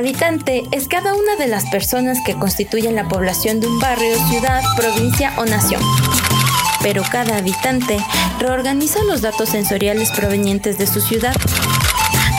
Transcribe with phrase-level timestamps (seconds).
[0.00, 4.62] Habitante es cada una de las personas que constituyen la población de un barrio, ciudad,
[4.74, 5.82] provincia o nación.
[6.82, 7.98] Pero cada habitante
[8.38, 11.34] reorganiza los datos sensoriales provenientes de su ciudad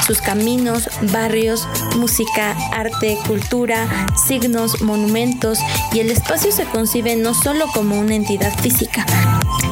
[0.07, 3.87] sus caminos, barrios, música, arte, cultura,
[4.27, 5.59] signos, monumentos
[5.93, 9.05] y el espacio se concibe no solo como una entidad física,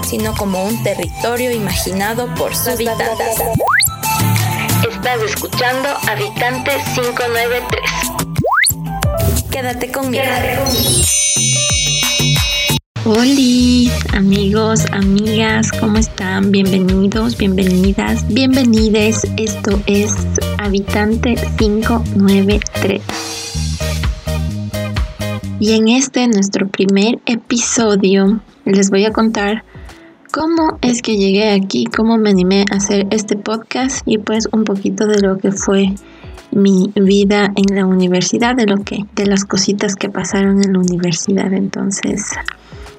[0.07, 3.41] sino como un territorio imaginado por sus habitantes.
[4.99, 7.81] Estás escuchando Habitante 593.
[9.49, 10.21] Quédate conmigo.
[10.21, 11.05] Quédate conmigo.
[13.05, 16.51] Hola amigos, amigas, ¿cómo están?
[16.51, 19.25] Bienvenidos, bienvenidas, bienvenides.
[19.37, 20.17] Esto es
[20.57, 23.01] Habitante 593.
[25.61, 29.63] Y en este, nuestro primer episodio, les voy a contar
[30.31, 34.63] cómo es que llegué aquí, cómo me animé a hacer este podcast y pues un
[34.63, 35.93] poquito de lo que fue
[36.51, 40.79] mi vida en la universidad, de lo que, de las cositas que pasaron en la
[40.79, 41.53] universidad.
[41.53, 42.31] Entonces,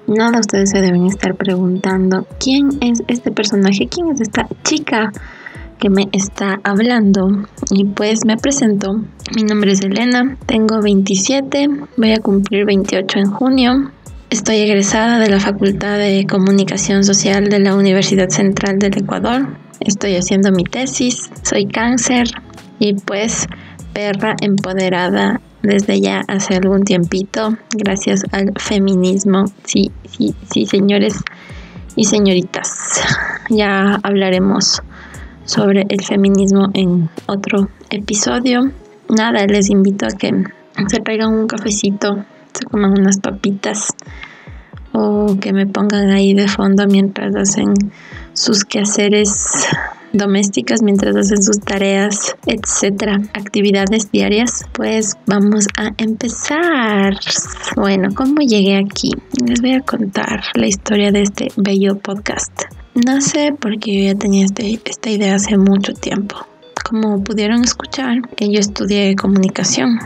[0.06, 5.12] Nada, ustedes se deben estar preguntando quién es este personaje, quién es esta chica
[5.78, 7.47] que me está hablando.
[7.70, 9.05] Y pues me presento.
[9.37, 13.92] Mi nombre es Elena, tengo 27, voy a cumplir 28 en junio.
[14.31, 19.48] Estoy egresada de la Facultad de Comunicación Social de la Universidad Central del Ecuador.
[19.81, 22.28] Estoy haciendo mi tesis, soy cáncer
[22.78, 23.48] y pues
[23.92, 29.47] perra empoderada desde ya hace algún tiempito, gracias al feminismo.
[29.64, 31.17] Sí, sí, sí, señores
[31.97, 33.00] y señoritas.
[33.48, 34.81] Ya hablaremos
[35.44, 38.70] sobre el feminismo en otro episodio.
[39.09, 40.31] Nada, les invito a que
[40.87, 43.89] se traigan un cafecito, se coman unas papitas
[44.93, 47.75] o que me pongan ahí de fondo mientras hacen
[48.34, 49.69] sus quehaceres
[50.12, 57.19] domésticas mientras hacen sus tareas, etcétera, actividades diarias, pues vamos a empezar.
[57.77, 59.12] Bueno, ¿cómo llegué aquí?
[59.45, 62.65] Les voy a contar la historia de este bello podcast.
[62.94, 66.37] No sé porque yo ya tenía este, esta idea hace mucho tiempo.
[66.88, 70.00] Como pudieron escuchar, yo estudié comunicación.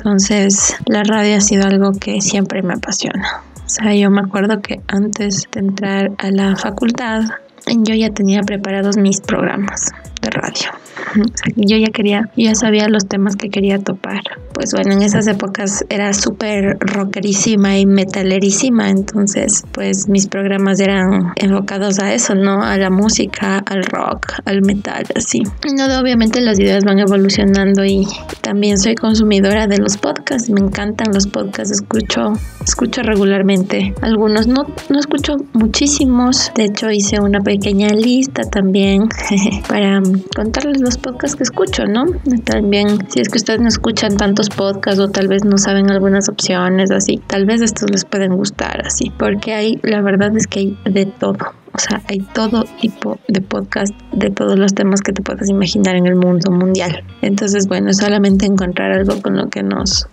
[0.00, 3.42] Entonces, la radio ha sido algo que siempre me apasiona.
[3.66, 7.24] O sea, yo me acuerdo que antes de entrar a la facultad,
[7.66, 10.79] yo ya tenía preparados mis programas de radio.
[11.56, 14.22] Yo ya quería, ya sabía los temas que quería topar.
[14.52, 21.32] Pues bueno, en esas épocas era súper rockerísima y metalerísima, entonces pues mis programas eran
[21.36, 22.62] enfocados a eso, ¿no?
[22.62, 25.42] A la música, al rock, al metal, así.
[25.74, 28.06] No, obviamente las ideas van evolucionando y
[28.42, 32.32] también soy consumidora de los podcasts, me encantan los podcasts, escucho,
[32.64, 33.94] escucho regularmente.
[34.02, 39.08] Algunos no, no escucho muchísimos, de hecho hice una pequeña lista también
[39.68, 40.02] para
[40.34, 42.06] contarles los podcasts que escucho, ¿no?
[42.44, 46.28] También, si es que ustedes no escuchan tantos podcasts o tal vez no saben algunas
[46.28, 50.60] opciones así, tal vez estos les pueden gustar así, porque hay, la verdad es que
[50.60, 51.38] hay de todo.
[51.72, 55.94] O sea, hay todo tipo de podcast de todos los temas que te puedas imaginar
[55.94, 57.04] en el mundo mundial.
[57.22, 60.08] Entonces, bueno, solamente encontrar algo con lo que nos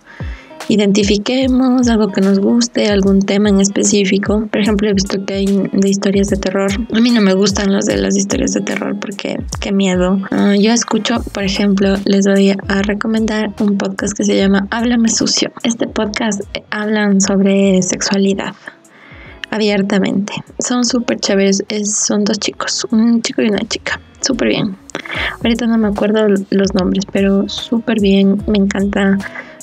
[0.68, 4.46] identifiquemos algo que nos guste, algún tema en específico.
[4.50, 6.70] Por ejemplo, he visto que hay de historias de terror.
[6.92, 10.18] A mí no me gustan los de las historias de terror porque qué miedo.
[10.30, 15.08] Ah, yo escucho, por ejemplo, les voy a recomendar un podcast que se llama Háblame
[15.08, 15.50] sucio.
[15.62, 18.54] Este podcast hablan sobre sexualidad
[19.50, 20.34] abiertamente.
[20.58, 21.64] Son súper chéveres.
[21.84, 24.00] son dos chicos, un chico y una chica.
[24.20, 24.76] Súper bien.
[25.42, 28.42] Ahorita no me acuerdo los nombres, pero súper bien.
[28.46, 29.16] Me encanta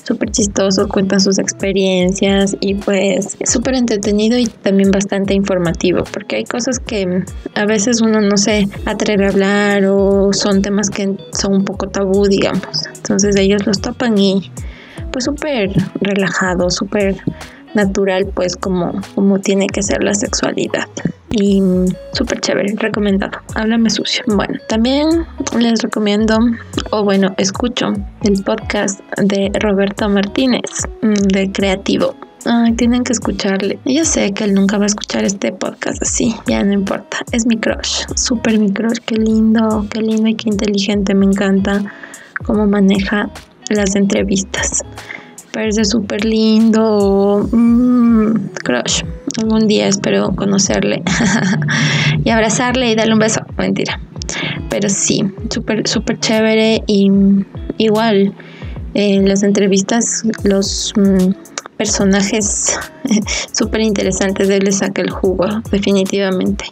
[0.05, 6.37] súper chistoso, cuentan sus experiencias y pues es súper entretenido y también bastante informativo porque
[6.37, 7.23] hay cosas que
[7.55, 11.87] a veces uno no se atreve a hablar o son temas que son un poco
[11.89, 12.85] tabú, digamos.
[12.95, 14.51] Entonces ellos los topan y
[15.11, 15.71] pues súper
[16.01, 17.15] relajado, súper
[17.73, 20.87] natural pues como, como tiene que ser la sexualidad
[21.31, 21.61] y
[22.13, 23.39] súper chévere, recomendado.
[23.55, 24.23] Háblame sucio.
[24.27, 25.25] Bueno, también
[25.57, 26.37] les recomiendo,
[26.95, 32.15] o bueno, escucho el podcast de Roberto Martínez, mm, de Creativo.
[32.45, 33.79] Ay, tienen que escucharle.
[33.85, 37.17] Yo sé que él nunca va a escuchar este podcast así, ya no importa.
[37.33, 38.99] Es mi crush, súper mi crush.
[39.05, 41.15] Qué lindo, qué lindo y qué inteligente.
[41.15, 41.83] Me encanta
[42.45, 43.29] cómo maneja
[43.69, 44.83] las entrevistas.
[45.51, 47.45] Parece súper lindo.
[47.51, 49.03] Mmm, crush.
[49.37, 51.03] Algún día espero conocerle
[52.23, 53.41] y abrazarle y darle un beso.
[53.57, 53.99] Mentira.
[54.69, 57.09] Pero sí, súper, súper chévere y
[57.77, 58.33] igual
[58.93, 61.33] en las entrevistas los mm,
[61.77, 62.77] personajes
[63.51, 66.65] súper interesantes de él le saca el jugo, definitivamente.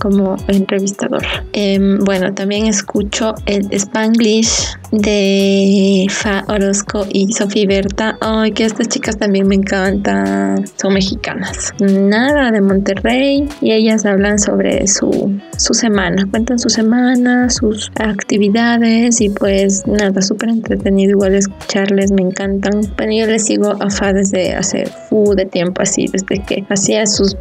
[0.00, 1.22] Como entrevistador.
[1.52, 8.16] Em, bueno, también escucho el Spanglish de Fa Orozco y Sofía Berta.
[8.20, 10.64] Ay, que estas chicas también me encantan.
[10.80, 11.72] Son mexicanas.
[11.80, 16.26] Nada de Monterrey y ellas hablan sobre su, su semana.
[16.30, 22.10] Cuentan su semana, sus actividades y pues nada, súper entretenido igual escucharles.
[22.10, 22.80] Me encantan.
[22.96, 27.06] Bueno, yo les sigo a Fa desde hace fu de tiempo así, desde que hacía
[27.06, 27.36] sus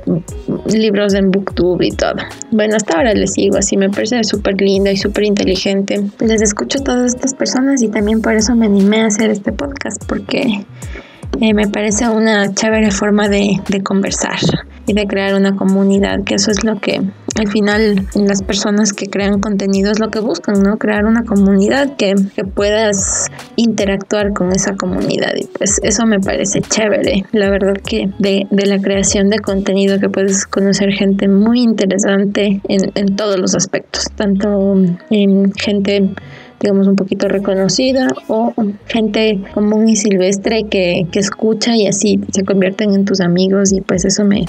[0.73, 2.15] libros en Booktube y todo.
[2.51, 6.01] Bueno, hasta ahora les sigo así, me parece súper linda y súper inteligente.
[6.19, 9.51] Les escucho a todas estas personas y también por eso me animé a hacer este
[9.51, 10.65] podcast, porque
[11.41, 14.39] eh, me parece una chévere forma de, de conversar
[14.89, 16.99] y de crear una comunidad, que eso es lo que
[17.35, 20.77] al final las personas que crean contenido es lo que buscan, ¿no?
[20.77, 26.61] Crear una comunidad que, que puedas interactuar con esa comunidad y pues eso me parece
[26.61, 27.23] chévere.
[27.33, 32.59] La verdad que de, de la creación de contenido que puedes conocer gente muy interesante
[32.67, 34.75] en, en todos los aspectos, tanto
[35.11, 36.09] en gente
[36.61, 38.53] digamos, un poquito reconocida o
[38.87, 43.81] gente común y silvestre que, que escucha y así se convierten en tus amigos y
[43.81, 44.45] pues eso me,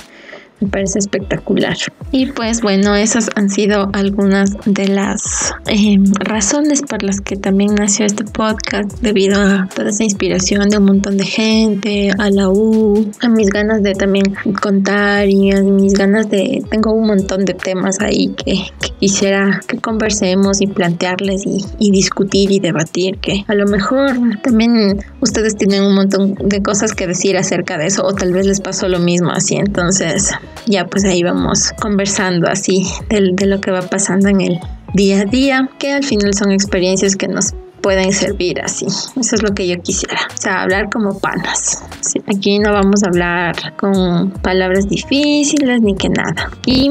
[0.61, 1.77] me parece espectacular.
[2.13, 7.75] Y pues bueno, esas han sido algunas de las eh, razones por las que también
[7.75, 12.49] nació este podcast, debido a toda esa inspiración de un montón de gente, a la
[12.49, 16.63] U, a mis ganas de también contar y a mis ganas de...
[16.71, 18.65] Tengo un montón de temas ahí que,
[18.99, 24.11] quisiera que conversemos y plantearles y, y discutir y debatir, que a lo mejor
[24.43, 28.47] también ustedes tienen un montón de cosas que decir acerca de eso o tal vez
[28.47, 30.33] les pasó lo mismo así, entonces
[30.67, 34.59] ya pues ahí vamos conversando así de, lo que va pasando en el
[34.95, 38.87] día a día, que al final son experiencias que nos pueden servir así.
[38.87, 40.21] Eso es lo que yo quisiera.
[40.33, 41.83] O sea, hablar como panas.
[42.27, 46.51] aquí no vamos a hablar con palabras difíciles ni que nada.
[46.59, 46.91] Aquí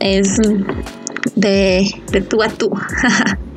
[0.00, 0.36] es
[1.34, 2.70] de, de tú a tú.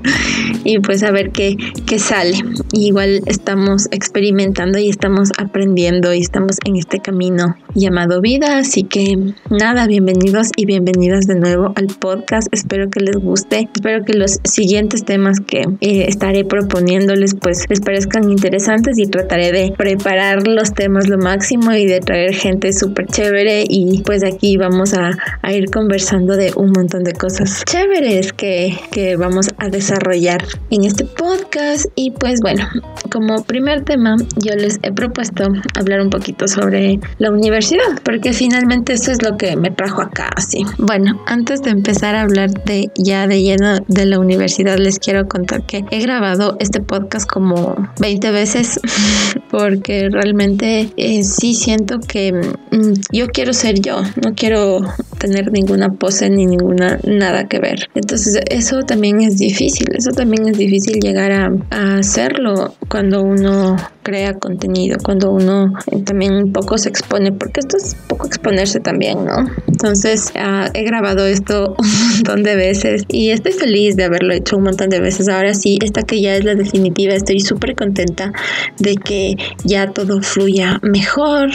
[0.64, 2.38] y pues a ver qué, qué sale.
[2.74, 8.58] igual estamos experimentando y estamos aprendiendo y estamos en este camino llamado vida.
[8.58, 12.48] Así que nada, bienvenidos y bienvenidas de nuevo al podcast.
[12.52, 13.70] Espero que les guste.
[13.74, 19.52] Espero que los siguientes temas que eh, estaré proponiéndoles pues les parezcan interesantes y trataré
[19.52, 24.58] de preparar los temas lo máximo y de traer gente súper chévere y pues aquí
[24.58, 25.12] vamos a,
[25.42, 30.46] a, ir conversando de un montón de cosas chéveres que, que vamos a desarrollar desarrollar
[30.70, 31.86] en este podcast.
[31.96, 32.68] Y pues bueno,
[33.12, 38.94] como primer tema yo les he propuesto hablar un poquito sobre la universidad, porque finalmente
[38.94, 40.66] eso es lo que me trajo acá, así.
[40.78, 45.28] Bueno, antes de empezar a hablar de ya de lleno de la universidad, les quiero
[45.28, 48.80] contar que he grabado este podcast como 20 veces,
[49.50, 54.82] porque realmente eh, sí siento que mm, yo quiero ser yo, no quiero
[55.18, 57.90] tener ninguna pose ni ninguna nada que ver.
[57.96, 63.76] Entonces eso también es difícil eso también es difícil llegar a, hacerlo cuando uno
[64.10, 65.72] crea contenido, cuando uno
[66.04, 69.46] también un poco se expone, porque esto es poco exponerse también, ¿no?
[69.68, 74.58] Entonces ah, he grabado esto un montón de veces y estoy feliz de haberlo hecho
[74.58, 75.30] un montón de veces.
[75.30, 78.32] Ahora sí, esta que ya es la definitiva, estoy súper contenta
[78.80, 81.52] de que ya todo fluya mejor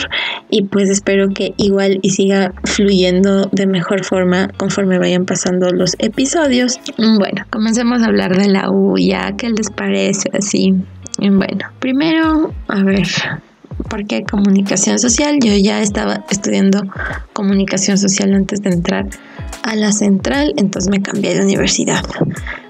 [0.48, 5.96] y pues espero que igual y siga fluyendo de mejor forma conforme vayan pasando los
[5.98, 6.78] episodios.
[6.98, 10.74] Bueno, comencemos a hablar de la U ya, ¿qué les parece así?
[11.18, 13.06] Bueno, primero, a ver,
[13.88, 15.38] ¿por qué comunicación social?
[15.42, 16.82] Yo ya estaba estudiando
[17.32, 19.06] comunicación social antes de entrar
[19.62, 22.04] a la central, entonces me cambié de universidad.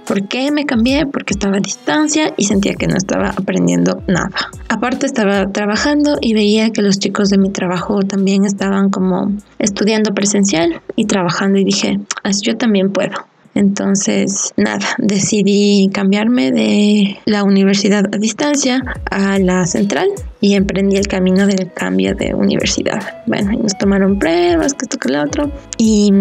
[0.06, 1.06] ¿Por qué me cambié?
[1.06, 4.50] Porque estaba a distancia y sentía que no estaba aprendiendo nada.
[4.68, 10.12] Aparte estaba trabajando y veía que los chicos de mi trabajo también estaban como estudiando
[10.12, 13.26] presencial y trabajando y dije, así yo también puedo.
[13.54, 20.08] Entonces, nada, decidí cambiarme de la universidad a distancia a la central
[20.40, 23.22] y emprendí el camino del cambio de universidad.
[23.26, 25.50] Bueno, nos tomaron pruebas, que esto que lo otro.
[25.78, 26.12] Y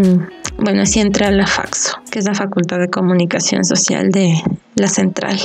[0.58, 4.36] bueno, así entré a la FAXO, que es la Facultad de Comunicación Social de
[4.76, 5.40] la Central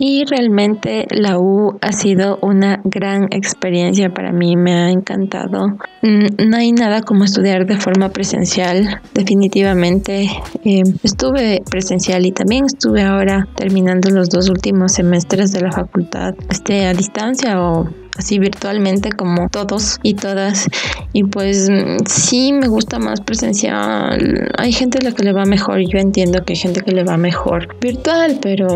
[0.00, 5.76] y realmente la U ha sido una gran experiencia para mí, me ha encantado.
[6.00, 10.30] Mm, no hay nada como estudiar de forma presencial, definitivamente.
[10.64, 16.34] Eh, estuve presencial y también estuve ahora terminando los dos últimos semestres de la facultad
[16.48, 20.66] este, a distancia o así virtualmente como todos y todas
[21.12, 25.44] y pues mm, sí me gusta más presencial hay gente a la que le va
[25.44, 28.66] mejor yo entiendo que hay gente que le va mejor virtual pero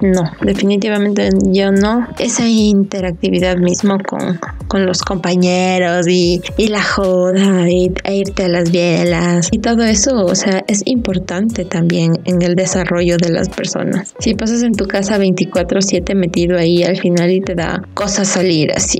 [0.00, 2.06] no, definitivamente yo no.
[2.18, 8.48] Esa interactividad mismo con, con los compañeros y, y la joda y, e irte a
[8.48, 13.48] las bielas y todo eso, o sea, es importante también en el desarrollo de las
[13.48, 14.14] personas.
[14.18, 18.72] Si pasas en tu casa 24/7 metido ahí al final y te da cosas salir
[18.72, 18.98] así.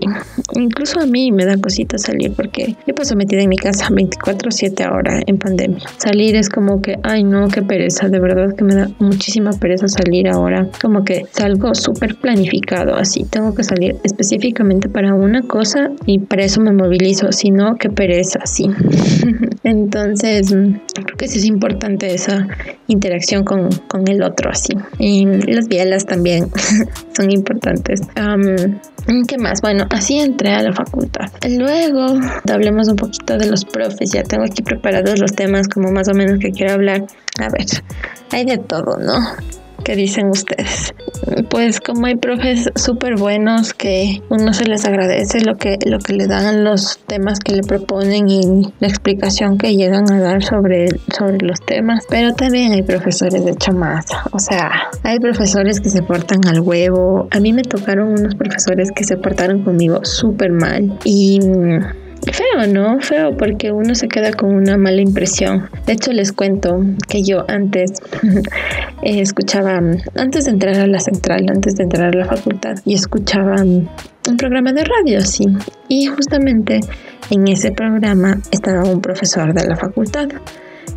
[0.55, 4.85] Incluso a mí me da cositas salir porque yo paso metida en mi casa 24/7
[4.85, 5.83] ahora en pandemia.
[5.99, 9.89] Salir es como que, ay no, qué pereza, de verdad que me da muchísima pereza
[9.89, 10.69] salir ahora.
[10.81, 13.25] Como que salgo súper planificado así.
[13.25, 17.33] Tengo que salir específicamente para una cosa y para eso me movilizo.
[17.33, 18.71] Si no, qué pereza, así.
[19.65, 20.55] Entonces,
[20.95, 22.47] creo que sí es importante esa
[22.87, 24.75] interacción con, con el otro así.
[24.99, 26.49] Y las bielas también
[27.17, 28.03] son importantes.
[29.29, 29.61] ¿Qué más?
[29.61, 31.31] Bueno, así entré a la facultad.
[31.49, 32.21] Luego,
[32.53, 34.11] hablemos un poquito de los profes.
[34.13, 37.05] Ya tengo aquí preparados los temas como más o menos que quiero hablar.
[37.39, 37.67] A ver,
[38.31, 39.63] hay de todo, ¿no?
[39.85, 40.95] ¿Qué dicen ustedes?
[41.50, 46.14] Pues como hay profes súper buenos que uno se les agradece lo que, lo que
[46.14, 50.88] le dan los temas que le proponen y la explicación que llegan a dar sobre,
[51.17, 54.71] sobre los temas, pero también hay profesores de más, o sea,
[55.03, 59.17] hay profesores que se portan al huevo, a mí me tocaron unos profesores que se
[59.17, 61.38] portaron conmigo súper mal y
[62.33, 63.00] Feo, ¿no?
[63.00, 65.69] Feo porque uno se queda con una mala impresión.
[65.87, 67.93] De hecho, les cuento que yo antes
[69.02, 69.81] eh, escuchaba,
[70.14, 74.37] antes de entrar a la central, antes de entrar a la facultad, y escuchaba un
[74.37, 75.45] programa de radio, sí.
[75.88, 76.81] Y justamente
[77.31, 80.28] en ese programa estaba un profesor de la facultad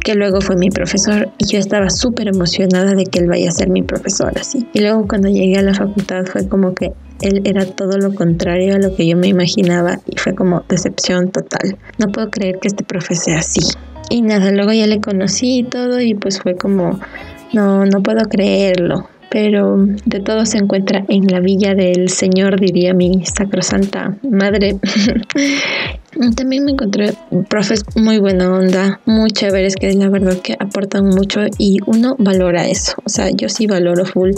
[0.03, 3.51] que luego fue mi profesor y yo estaba súper emocionada de que él vaya a
[3.51, 4.67] ser mi profesor así.
[4.73, 8.75] Y luego cuando llegué a la facultad fue como que él era todo lo contrario
[8.75, 11.77] a lo que yo me imaginaba y fue como decepción total.
[11.97, 13.61] No puedo creer que este profe sea así.
[14.09, 16.99] Y nada, luego ya le conocí y todo y pues fue como,
[17.53, 19.09] no, no puedo creerlo.
[19.29, 19.75] Pero
[20.05, 24.77] de todo se encuentra en la villa del Señor, diría mi sacrosanta madre.
[26.35, 27.13] También me encontré
[27.49, 32.67] profes muy buena onda, muy chéveres, que la verdad que aportan mucho y uno valora
[32.67, 32.93] eso.
[33.05, 34.31] O sea, yo sí valoro full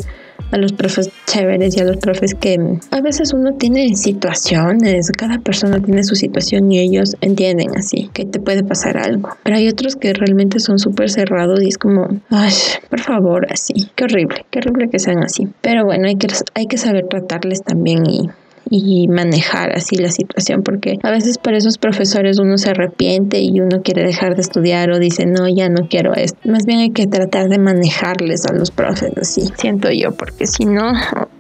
[0.52, 2.58] a los profes chéveres y a los profes que
[2.92, 8.26] a veces uno tiene situaciones, cada persona tiene su situación y ellos entienden así que
[8.26, 9.30] te puede pasar algo.
[9.44, 12.54] Pero hay otros que realmente son súper cerrados y es como, ay,
[12.90, 13.92] por favor, así.
[13.96, 15.48] Qué horrible, qué horrible que sean así.
[15.62, 18.30] Pero bueno, hay que, hay que saber tratarles también y
[18.70, 23.60] y manejar así la situación, porque a veces para esos profesores uno se arrepiente y
[23.60, 26.38] uno quiere dejar de estudiar o dice, no, ya no quiero esto.
[26.46, 30.66] Más bien hay que tratar de manejarles a los profes así, siento yo, porque si
[30.66, 30.92] no,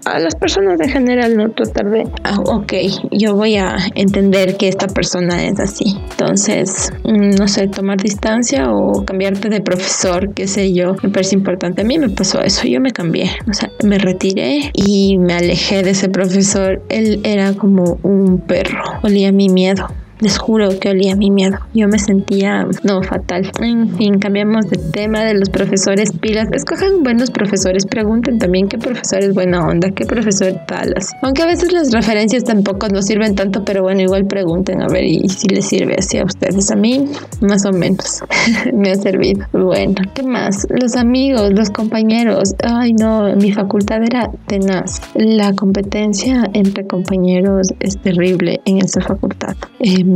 [0.05, 2.73] a las personas de general no tratar de, ah, ok,
[3.11, 5.97] yo voy a entender que esta persona es así.
[6.11, 11.35] Entonces, mm, no sé, tomar distancia o cambiarte de profesor, qué sé yo, me parece
[11.35, 11.81] importante.
[11.81, 15.83] A mí me pasó eso, yo me cambié, o sea, me retiré y me alejé
[15.83, 16.81] de ese profesor.
[16.89, 19.87] Él era como un perro, olía mi miedo.
[20.21, 21.57] Les juro que olía mi miedo.
[21.73, 23.49] Yo me sentía, no, fatal.
[23.61, 26.49] En fin, cambiamos de tema de los profesores pilas.
[26.51, 27.85] Escojan buenos profesores.
[27.85, 31.13] Pregunten también qué profesor es buena onda, qué profesor talas.
[31.21, 35.05] Aunque a veces las referencias tampoco nos sirven tanto, pero bueno, igual pregunten a ver
[35.05, 36.69] y si les sirve así a ustedes.
[36.69, 37.05] A mí,
[37.39, 38.21] más o menos,
[38.73, 39.45] me ha servido.
[39.53, 40.67] Bueno, ¿qué más?
[40.69, 42.55] Los amigos, los compañeros.
[42.61, 45.01] Ay, no, mi facultad era tenaz.
[45.15, 49.55] La competencia entre compañeros es terrible en esta facultad.
[49.79, 50.08] Eh,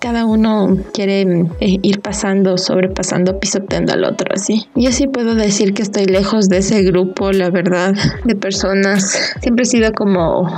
[0.00, 1.22] cada uno quiere
[1.60, 4.66] eh, ir pasando, sobrepasando, pisoteando al otro, así.
[4.74, 7.94] Yo sí puedo decir que estoy lejos de ese grupo, la verdad,
[8.24, 9.34] de personas.
[9.40, 10.54] Siempre he sido como,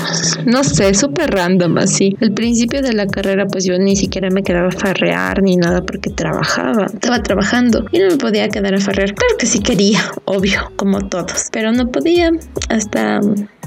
[0.47, 2.17] no sé, súper random, así.
[2.21, 5.83] Al principio de la carrera, pues yo ni siquiera me quedaba a farrear ni nada
[5.83, 6.87] porque trabajaba.
[6.87, 9.15] Estaba trabajando y no me podía quedar a farrear.
[9.15, 12.31] Claro que sí quería, obvio, como todos, pero no podía
[12.69, 13.21] hasta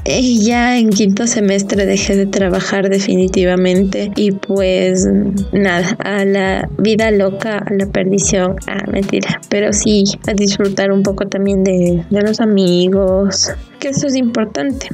[0.07, 5.05] ya en quinto semestre dejé de trabajar definitivamente y pues
[5.51, 11.03] nada, a la vida loca, a la perdición, a mentira, pero sí a disfrutar un
[11.03, 14.87] poco también de, de los amigos, que eso es importante.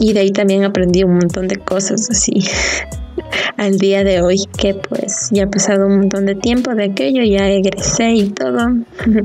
[0.00, 2.42] Y de ahí también aprendí un montón de cosas así
[3.64, 7.22] al día de hoy, que pues ya ha pasado un montón de tiempo de aquello,
[7.22, 8.58] ya egresé y todo.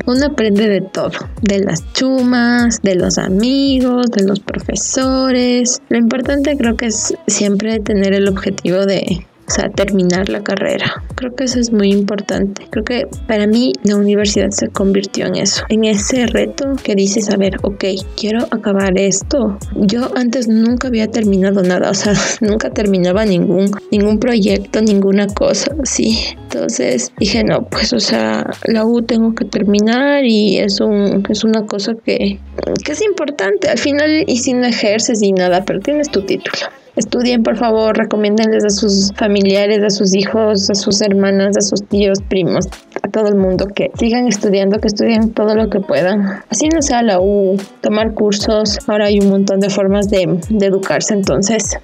[0.06, 5.82] Uno aprende de todo, de las chumas, de los amigos, de los profesores.
[5.90, 11.04] Lo importante creo que es siempre tener el objetivo de o sea, terminar la carrera.
[11.16, 12.68] Creo que eso es muy importante.
[12.70, 17.32] Creo que para mí la universidad se convirtió en eso, en ese reto que dices,
[17.32, 17.84] a ver, ok,
[18.16, 19.58] quiero acabar esto.
[19.76, 25.76] Yo antes nunca había terminado nada, o sea, nunca terminaba ningún, ningún proyecto, ninguna cosa,
[25.84, 26.20] sí.
[26.44, 31.44] Entonces dije, no, pues, o sea, la U tengo que terminar y es, un, es
[31.44, 32.40] una cosa que,
[32.86, 33.68] que es importante.
[33.68, 36.68] Al final, y si no ejerces y nada, pero tienes tu título.
[37.00, 41.82] Estudien, por favor, recomiéndenles a sus familiares, a sus hijos, a sus hermanas, a sus
[41.88, 42.68] tíos, primos,
[43.02, 46.26] a todo el mundo que sigan estudiando, que estudien todo lo que puedan.
[46.50, 48.80] Así no sea la U, tomar cursos.
[48.90, 51.78] Ahora hay un montón de formas de, de educarse, entonces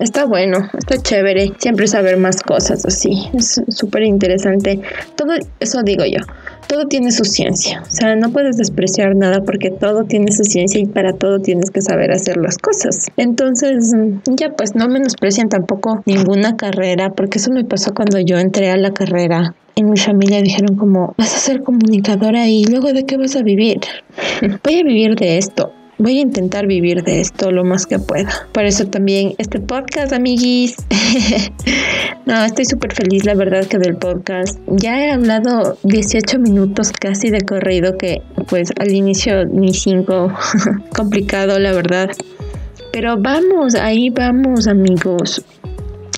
[0.00, 1.52] está bueno, está chévere.
[1.58, 3.28] Siempre saber más cosas así.
[3.34, 4.80] Es súper interesante.
[5.16, 6.20] Todo eso digo yo
[6.68, 7.82] todo tiene su ciencia.
[7.82, 11.70] O sea, no puedes despreciar nada porque todo tiene su ciencia y para todo tienes
[11.70, 13.08] que saber hacer las cosas.
[13.16, 13.92] Entonces,
[14.26, 18.76] ya pues no menosprecien tampoco ninguna carrera porque eso me pasó cuando yo entré a
[18.76, 19.54] la carrera.
[19.74, 23.42] En mi familia dijeron como, vas a ser comunicadora y luego de qué vas a
[23.42, 23.80] vivir.
[24.64, 28.48] Voy a vivir de esto voy a intentar vivir de esto lo más que pueda.
[28.52, 30.76] Por eso también este podcast, amiguis.
[32.26, 34.58] no, estoy súper feliz, la verdad, que del podcast.
[34.68, 40.32] Ya he hablado 18 minutos casi de corrido, que pues al inicio ni 5.
[40.96, 42.10] Complicado, la verdad.
[42.92, 45.44] Pero vamos, ahí vamos, amigos.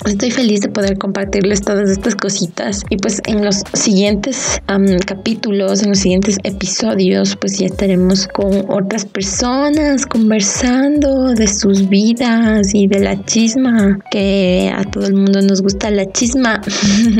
[0.06, 4.60] Estoy feliz de poder compartirles todas estas cositas y pues en los siguientes
[5.06, 12.74] capítulos, en los siguientes episodios, pues ya estaremos con otras personas conversando de sus vidas
[12.74, 16.62] y de la chisma, que a todo el mundo nos gusta la chisma.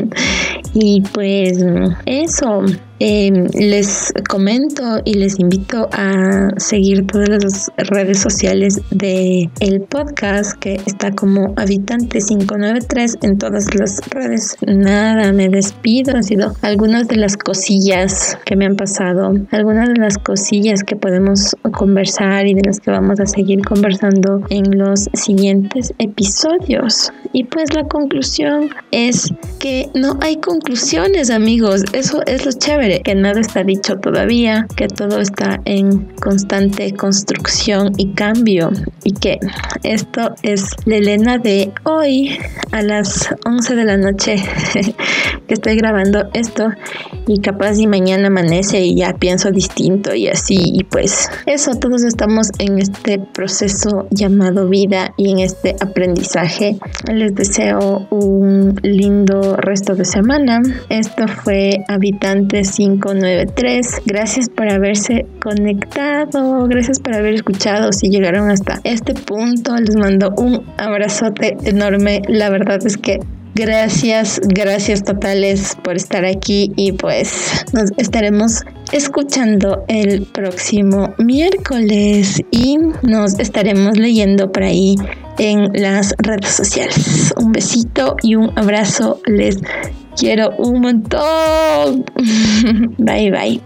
[0.75, 1.59] y pues
[2.07, 2.65] eso.
[3.03, 10.53] Em, les comento y les invito a seguir todas las redes sociales de el podcast
[10.59, 14.55] que está como habitante 593 en todas las redes.
[14.67, 16.15] Nada, me despido.
[16.15, 20.95] Han sido algunas de las cosillas que me han pasado, algunas de las cosillas que
[20.95, 27.11] podemos conversar y de las que vamos a seguir conversando en los siguientes episodios.
[27.33, 31.83] Y pues la conclusión es que no hay conclusiones, amigos.
[31.95, 37.93] Eso es lo chévere que nada está dicho todavía, que todo está en constante construcción
[37.97, 38.71] y cambio
[39.05, 39.39] y que
[39.85, 42.37] esto es la Elena de hoy
[42.73, 44.37] a las 11 de la noche
[45.47, 46.69] que estoy grabando esto
[47.27, 52.03] y capaz y mañana amanece y ya pienso distinto y así y pues eso todos
[52.03, 56.79] estamos en este proceso llamado vida y en este aprendizaje.
[57.13, 60.61] Les deseo un lindo resto de semana.
[60.89, 64.03] Esto fue habitantes 593.
[64.07, 67.93] Gracias por haberse conectado, gracias por haber escuchado.
[67.93, 72.23] Si llegaron hasta este punto, les mando un abrazote enorme.
[72.29, 73.19] La verdad es que
[73.53, 78.63] Gracias, gracias totales por estar aquí y pues nos estaremos
[78.93, 84.95] escuchando el próximo miércoles y nos estaremos leyendo por ahí
[85.39, 87.35] en las redes sociales.
[87.37, 89.21] Un besito y un abrazo.
[89.27, 89.59] Les
[90.17, 92.05] quiero un montón.
[92.99, 93.61] Bye, bye.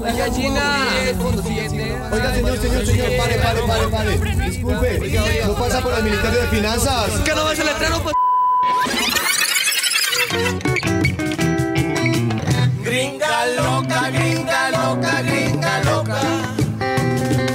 [0.00, 0.86] La gallina.
[2.10, 4.18] Oiga, señor, señor, señor, pare, pare, pare, pare.
[4.48, 5.00] Disculpe,
[5.46, 7.10] no pasa por el Ministerio de Finanzas.
[7.24, 8.14] ¿Qué no ves el letrero, pues?
[12.82, 16.20] Gringa loca, gringa loca, gringa loca.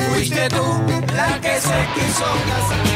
[0.09, 0.63] Fuiste tú
[1.15, 2.92] la que se quiso casar.